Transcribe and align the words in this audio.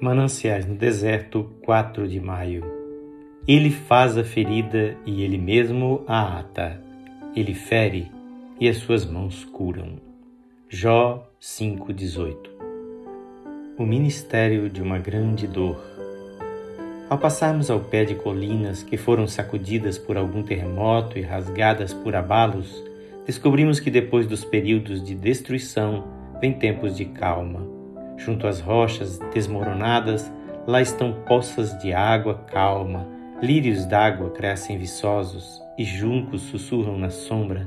Mananciais 0.00 0.64
no 0.64 0.74
Deserto, 0.76 1.50
4 1.62 2.08
de 2.08 2.18
maio. 2.18 2.64
Ele 3.46 3.70
faz 3.70 4.16
a 4.16 4.24
ferida 4.24 4.96
e 5.04 5.22
ele 5.22 5.36
mesmo 5.36 6.02
a 6.06 6.38
ata. 6.38 6.82
Ele 7.36 7.52
fere 7.52 8.10
e 8.58 8.66
as 8.66 8.78
suas 8.78 9.04
mãos 9.04 9.44
curam. 9.44 9.98
Jó 10.70 11.30
5:18. 11.38 12.50
O 13.76 13.84
ministério 13.84 14.70
de 14.70 14.80
uma 14.80 14.98
grande 14.98 15.46
dor. 15.46 15.78
Ao 17.10 17.18
passarmos 17.18 17.70
ao 17.70 17.80
pé 17.80 18.06
de 18.06 18.14
colinas 18.14 18.82
que 18.82 18.96
foram 18.96 19.26
sacudidas 19.26 19.98
por 19.98 20.16
algum 20.16 20.42
terremoto 20.42 21.18
e 21.18 21.20
rasgadas 21.20 21.92
por 21.92 22.16
abalos, 22.16 22.82
descobrimos 23.26 23.78
que 23.78 23.90
depois 23.90 24.26
dos 24.26 24.46
períodos 24.46 25.04
de 25.04 25.14
destruição 25.14 26.04
vem 26.40 26.54
tempos 26.54 26.96
de 26.96 27.04
calma 27.04 27.79
Junto 28.24 28.46
às 28.46 28.60
rochas 28.60 29.18
desmoronadas, 29.32 30.30
lá 30.66 30.82
estão 30.82 31.12
poças 31.26 31.76
de 31.78 31.92
água 31.92 32.34
calma, 32.46 33.08
lírios 33.40 33.86
d'água 33.86 34.30
crescem 34.30 34.76
viçosos 34.76 35.60
e 35.78 35.84
juncos 35.84 36.42
sussurram 36.42 36.98
na 36.98 37.08
sombra. 37.08 37.66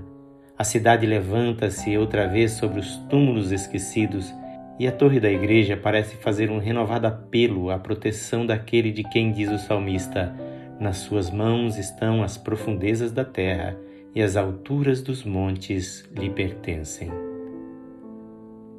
A 0.55 0.63
cidade 0.63 1.07
levanta-se 1.07 1.97
outra 1.97 2.27
vez 2.27 2.51
sobre 2.51 2.79
os 2.79 2.97
túmulos 3.09 3.51
esquecidos 3.51 4.31
e 4.79 4.87
a 4.87 4.91
torre 4.91 5.19
da 5.19 5.31
igreja 5.31 5.75
parece 5.75 6.17
fazer 6.17 6.51
um 6.51 6.59
renovado 6.59 7.07
apelo 7.07 7.71
à 7.71 7.79
proteção 7.79 8.45
daquele 8.45 8.91
de 8.91 9.03
quem 9.03 9.31
diz 9.31 9.49
o 9.49 9.57
salmista: 9.57 10.35
Nas 10.79 10.97
suas 10.97 11.31
mãos 11.31 11.79
estão 11.79 12.21
as 12.21 12.37
profundezas 12.37 13.11
da 13.11 13.25
terra 13.25 13.75
e 14.13 14.21
as 14.21 14.35
alturas 14.35 15.01
dos 15.01 15.23
montes 15.23 16.07
lhe 16.15 16.29
pertencem. 16.29 17.32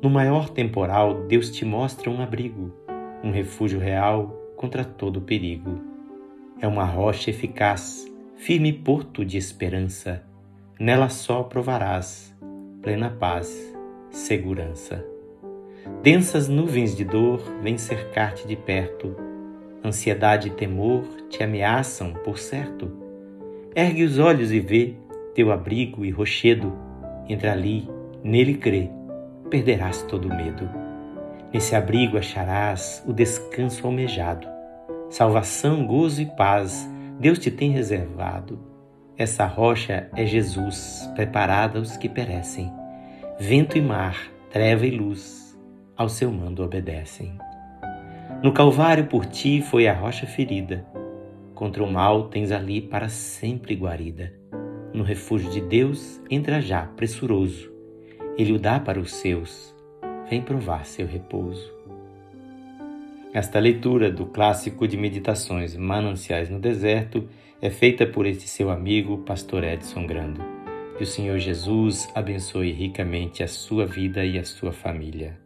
No 0.05 0.11
maior 0.11 0.51
temporal, 0.51 1.23
Deus 1.23 1.51
te 1.51 1.65
mostra 1.65 2.11
um 2.11 2.21
abrigo, 2.21 2.71
um 3.23 3.31
refúgio 3.31 3.81
real 3.81 4.39
contra 4.55 4.85
todo 4.85 5.23
perigo. 5.23 5.81
É 6.61 6.69
uma 6.69 6.85
rocha 6.85 7.31
eficaz, 7.31 8.07
firme 8.37 8.71
porto 8.71 9.25
de 9.25 9.39
esperança. 9.39 10.23
Nela 10.79 11.09
só 11.09 11.43
provarás 11.43 12.37
plena 12.83 13.09
paz, 13.09 13.75
segurança. 14.11 15.03
Densas 16.03 16.51
nuvens 16.51 16.95
de 16.95 17.07
dor 17.07 17.41
vêm 17.63 17.79
cercar-te 17.79 18.47
de 18.47 18.57
perto. 18.57 19.17
Ansiedade 19.83 20.49
e 20.49 20.51
temor 20.51 21.05
te 21.31 21.43
ameaçam, 21.43 22.13
por 22.13 22.37
certo. 22.37 22.93
Ergue 23.75 24.05
os 24.05 24.19
olhos 24.19 24.53
e 24.53 24.61
vê 24.61 24.97
teu 25.35 25.51
abrigo 25.51 26.05
e 26.05 26.11
rochedo. 26.11 26.75
Entra 27.27 27.53
ali, 27.53 27.89
nele 28.23 28.53
crê 28.53 28.91
perderás 29.55 30.03
todo 30.03 30.25
o 30.25 30.37
medo. 30.37 30.69
Nesse 31.53 31.77
abrigo 31.77 32.19
acharás 32.19 33.05
o 33.07 33.13
descanso 33.13 33.87
almejado. 33.87 34.49
Salvação, 35.09 35.87
gozo 35.87 36.21
e 36.23 36.27
paz 36.27 36.91
Deus 37.21 37.39
te 37.39 37.53
tem 37.53 37.71
reservado. 37.71 38.59
Essa 39.17 39.47
rocha 39.47 40.11
é 40.17 40.27
Jesus, 40.27 41.09
preparada 41.15 41.79
aos 41.79 41.97
que 41.97 42.09
perecem. 42.09 42.69
Vento 43.39 43.79
e 43.79 43.81
mar, 43.81 44.17
treva 44.51 44.85
e 44.89 44.91
luz, 44.91 45.57
ao 45.97 46.09
seu 46.09 46.33
mando 46.33 46.65
obedecem. 46.65 47.39
No 48.43 48.53
Calvário 48.53 49.07
por 49.07 49.25
ti 49.25 49.63
foi 49.63 49.87
a 49.87 49.95
rocha 49.95 50.27
ferida. 50.27 50.85
Contra 51.55 51.85
o 51.85 51.93
mal 51.93 52.25
tens 52.25 52.51
ali 52.51 52.81
para 52.81 53.09
sempre 53.09 53.77
guarida. 53.77 54.33
No 54.93 55.05
refúgio 55.05 55.49
de 55.49 55.61
Deus 55.61 56.21
entra 56.29 56.61
já, 56.61 56.89
pressuroso 56.97 57.74
ele 58.37 58.53
o 58.53 58.59
dá 58.59 58.81
para 58.81 59.01
os 59.01 59.13
seus. 59.13 59.75
Vem 60.29 60.43
provar 60.43 60.85
seu 60.85 61.07
repouso. 61.07 61.73
Esta 63.33 63.59
leitura 63.59 64.11
do 64.11 64.27
clássico 64.27 64.87
de 64.87 64.97
meditações 64.97 65.77
Mananciais 65.77 66.49
no 66.49 66.59
Deserto 66.59 67.29
é 67.61 67.71
feita 67.71 68.07
por 68.07 68.27
este 68.27 68.49
seu 68.49 68.71
amigo, 68.71 69.19
Pastor 69.19 69.65
Edson 69.65 70.07
Grando. 70.07 70.41
Que 70.97 71.03
o 71.03 71.07
Senhor 71.07 71.39
Jesus 71.39 72.09
abençoe 72.15 72.71
ricamente 72.71 73.43
a 73.43 73.49
sua 73.49 73.87
vida 73.87 74.25
e 74.25 74.39
a 74.39 74.45
sua 74.45 74.73
família. 74.73 75.44